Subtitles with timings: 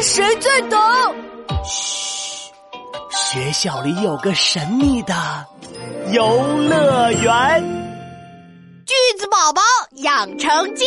[0.00, 0.78] 看谁最懂。
[1.62, 2.50] 嘘，
[3.10, 5.14] 学校里有个神秘的
[6.10, 7.62] 游乐园。
[8.86, 9.60] 句子宝宝
[9.96, 10.86] 养成记。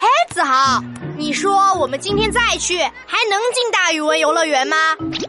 [0.00, 0.82] 哎，子豪，
[1.18, 4.76] 你说我们今天再去，还能进大语文游乐园吗？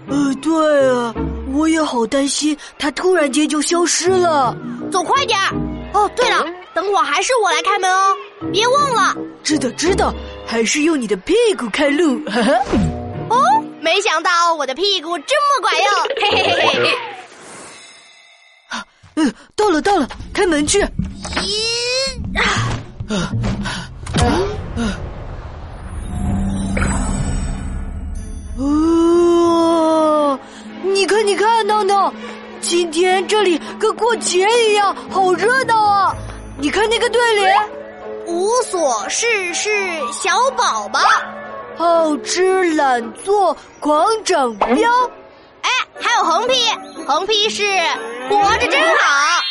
[0.07, 1.13] 呃，对啊，
[1.51, 4.55] 我也好担心它突然间就消失了。
[4.89, 5.53] 走快点儿！
[5.93, 8.15] 哦，对了，等会儿还是我来开门哦，
[8.51, 9.15] 别忘了。
[9.43, 10.13] 知道知道，
[10.45, 12.19] 还是用你的屁股开路。
[12.25, 12.51] 哈哈。
[13.29, 13.37] 哦，
[13.79, 15.85] 没想到我的屁股这么管用，
[16.19, 16.97] 嘿嘿嘿嘿嘿。
[19.15, 20.81] 嗯，到了到了，开门去。
[20.81, 21.53] 咦
[22.35, 22.41] 啊！
[28.57, 30.39] 哦，
[30.81, 32.11] 你看你看，闹闹，
[32.59, 35.92] 今天这里跟过节一样，好热闹啊！
[36.63, 37.53] 你看那个对联：
[38.25, 39.69] 无所事事
[40.13, 41.01] 小宝宝，
[41.75, 44.87] 好吃懒做狂长膘。
[45.61, 45.69] 哎，
[45.99, 46.53] 还有横批，
[47.05, 47.67] 横批是
[48.29, 49.43] 活着真好。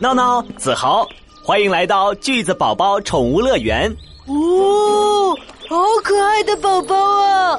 [0.00, 1.06] 闹闹、子豪，
[1.44, 3.88] 欢迎来到句子宝宝宠物乐园。
[4.26, 4.34] 哦，
[5.68, 7.58] 好可爱的宝宝啊！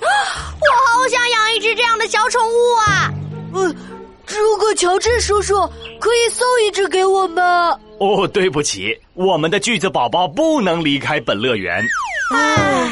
[0.00, 2.56] 我好想养一只这样的小宠物
[2.86, 3.12] 啊！
[3.54, 3.76] 嗯，
[4.26, 5.54] 如果乔治叔叔
[6.00, 7.78] 可以送一只给我吗？
[7.98, 11.84] 哦，对不起，我们的锯子宝宝不能离开本乐园。
[12.32, 12.88] 唉，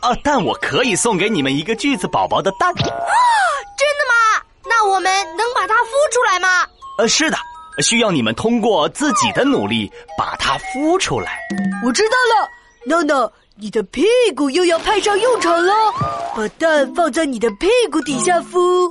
[0.00, 2.70] 啊，但我可以送给你们一个锯子宝宝的蛋。
[2.70, 2.74] 啊
[3.78, 4.42] 真的吗？
[4.68, 6.66] 那我们能把它孵出来吗？
[6.98, 7.36] 呃，是的，
[7.82, 11.38] 需要你们通过自己的努力把它孵出来。
[11.86, 12.48] 我知道了，
[12.84, 14.04] 闹闹，你的屁
[14.36, 15.72] 股又要派上用场了，
[16.36, 18.88] 把蛋放在你的屁股底下孵。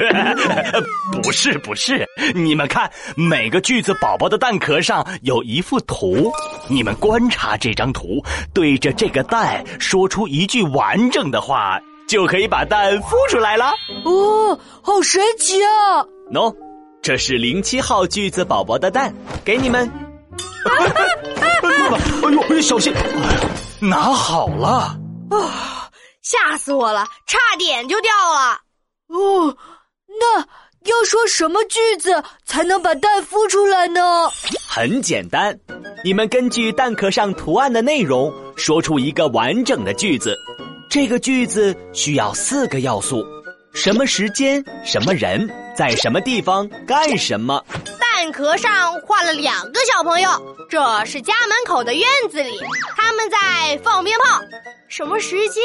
[1.22, 6.32] 不是不是，你们看，每个句子宝宝的蛋壳上有一幅图，
[6.66, 8.24] 你们观察这张图，
[8.54, 11.78] 对着这个蛋说出一句完整的话，
[12.08, 13.74] 就可以把蛋孵出来了。
[14.04, 16.02] 哦，好神奇啊！
[16.32, 16.54] 喏、
[17.02, 19.90] 这是零七号句子宝宝的蛋，给你们。
[22.24, 22.92] 哎呦，小心！
[22.94, 23.40] 哎呀，
[23.80, 24.98] 拿好了。
[25.30, 25.90] 啊
[26.22, 28.58] 吓死我了，差点就掉了。
[29.08, 29.54] 哦，
[30.18, 34.00] 那要说什么句子才能把蛋孵出来呢？
[34.66, 35.58] 很简单，
[36.02, 40.34] 你们根据蛋壳上图案的内容，说出一个完整的句子。
[40.88, 43.22] 这个句子需要四个要素：
[43.74, 45.46] 什么时间、什么人、
[45.76, 47.62] 在什么地方、干什么。
[48.24, 50.30] 蛋壳上画了两个小朋友，
[50.70, 52.58] 这是家门口的院子里，
[52.96, 54.40] 他们在放鞭炮。
[54.88, 55.62] 什么时间？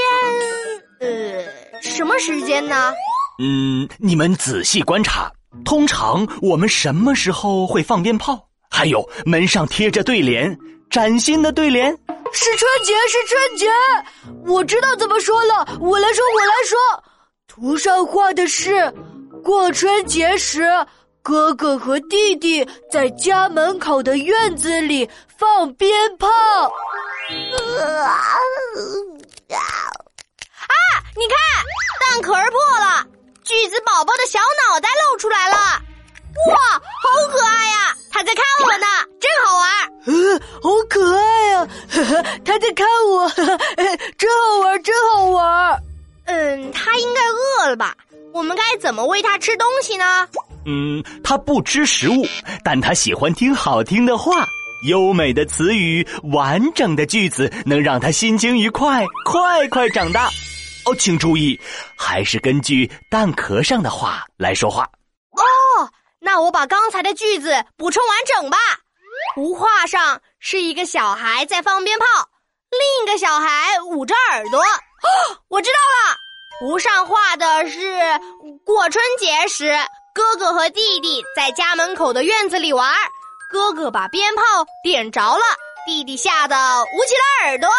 [1.00, 2.94] 呃，什么时间呢？
[3.42, 5.32] 嗯，你们仔细观察，
[5.64, 8.50] 通常我们什么时候会放鞭炮？
[8.70, 10.54] 还有门上贴着对联，
[10.90, 11.90] 崭新的对联。
[12.34, 13.68] 是春节，是春节！
[14.46, 16.78] 我知道怎么说了，我来说，我来说。
[17.48, 18.94] 图上画的是
[19.46, 20.70] 过春节时，
[21.30, 25.08] 哥哥和弟弟在家门口的院子里
[25.38, 26.28] 放鞭炮。
[26.28, 26.74] 啊！
[31.16, 31.38] 你看，
[32.02, 33.06] 蛋壳儿破了，
[33.44, 35.56] 巨子宝宝的小脑袋露出来了。
[35.56, 37.96] 哇，好可爱呀！
[38.12, 38.88] 他在看我呢，
[39.22, 39.70] 真好玩。
[40.08, 41.68] 嗯，好可爱啊！
[41.92, 43.58] 呵呵，他在看我，呵 呵
[44.18, 45.80] 真好玩，真好玩。
[46.26, 47.96] 嗯，他应该饿了吧？
[48.34, 50.28] 我们该怎么喂他吃东西呢？
[50.66, 52.26] 嗯，他不吃食物，
[52.64, 54.46] 但他喜欢听好听的话、
[54.88, 60.30] 优美的词语、完整的句子，能让他心情愉快，快快长大。
[60.86, 61.60] 哦，请注意，
[61.96, 64.84] 还是根据蛋壳上的话来说话。
[65.32, 65.90] 哦，
[66.20, 68.58] 那我把刚才的句子补充完整吧。
[69.36, 72.06] 图画上是一个小孩在放鞭炮，
[72.72, 74.60] 另一个小孩捂着耳朵。
[74.60, 75.78] 哦，我知道
[76.12, 76.18] 了，
[76.60, 77.80] 图上画的是
[78.66, 79.74] 过春节时，
[80.14, 82.92] 哥哥和弟弟在家门口的院子里玩，
[83.52, 84.42] 哥哥把鞭炮
[84.84, 85.42] 点着了，
[85.86, 87.70] 弟弟吓得捂起了耳朵。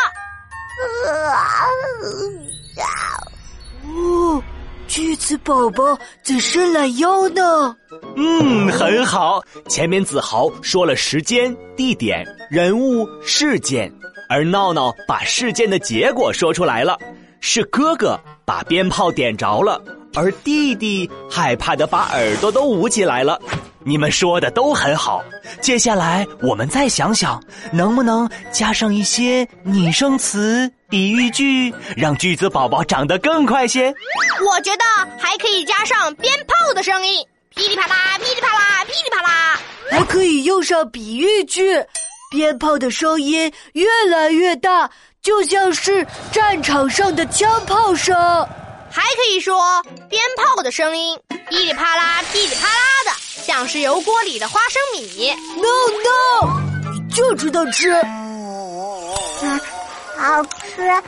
[3.85, 4.43] 哦，
[4.87, 7.77] 句子宝宝在伸懒腰呢。
[8.17, 9.43] 嗯，很好。
[9.69, 13.93] 前面子豪说了时间、地点、人物、事件，
[14.29, 16.99] 而闹闹把事件的结果说出来了，
[17.41, 19.83] 是哥哥把鞭炮点着了，
[20.15, 23.41] 而弟弟害怕的把耳朵都捂起来了。
[23.83, 25.25] 你们说的都很好，
[25.63, 27.43] 接下来我们再想想，
[27.73, 33.87] 能不能加上一些拟声词、比喻句，让句子宝宝长得更快些。
[34.47, 34.85] 我觉得
[35.19, 39.59] 还可以加上鞭炮的声音，噼里啪啦，噼里啪啦，噼里啪啦。
[39.91, 41.83] 还可以用上比喻句，
[42.31, 44.91] 鞭炮的声音越来越大，
[45.23, 48.15] 就像是战场上的枪炮声。
[48.91, 55.33] 还可以说鞭炮的声音噼里啪啦，噼里啪啦的，像是油锅里的花生米。
[55.57, 55.69] No
[56.05, 56.61] no，
[56.93, 57.93] 你就知道吃。
[59.43, 59.61] 嗯，
[60.17, 61.03] 好吃，啊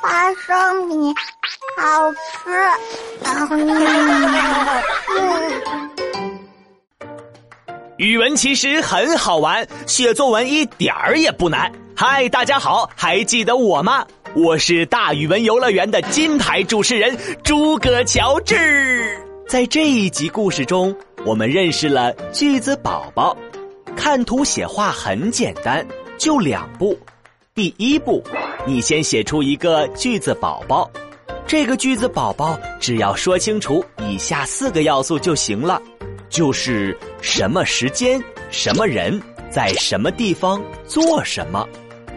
[0.00, 1.14] 花生米
[1.76, 2.18] 好吃。
[5.10, 5.90] 嗯
[7.96, 11.70] 语文其实很好玩，写作文一点儿也不难。
[11.94, 14.06] 嗨，大家好，还记得我吗？
[14.34, 19.18] 我是大语文游乐园的金牌主持人诸葛乔治。
[19.48, 20.94] 在这一集故事中，
[21.24, 23.36] 我们认识了句子宝宝。
[23.96, 25.84] 看图写话很简单，
[26.16, 26.96] 就两步。
[27.56, 28.22] 第一步，
[28.64, 30.88] 你先写出一个句子宝宝。
[31.44, 35.82] 这个句子宝宝只要说清楚以下四个要素就行了。
[36.28, 41.68] 就是什么时间、什么人在什么地方做什么。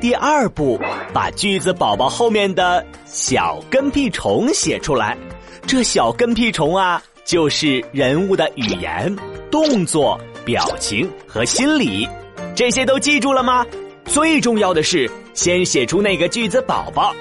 [0.03, 0.77] 第二步，
[1.13, 5.17] 把句子宝宝后面的小跟屁虫写出来。
[5.65, 9.15] 这小跟屁虫啊，就是人物的语言、
[9.49, 12.05] 动作、表情和心理。
[12.53, 13.65] 这些都记住了吗？
[14.03, 17.15] 最重要的是，先写出那个句子宝宝。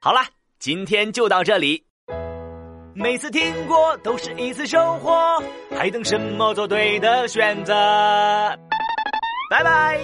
[0.00, 0.20] 好了，
[0.58, 1.84] 今天就到这里。
[2.94, 5.12] 每次听过都是一次收获，
[5.76, 7.74] 还等什么做对的选择？
[9.50, 10.00] 拜拜。